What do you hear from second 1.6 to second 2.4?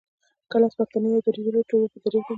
وي ټول بیا په دري غږېږي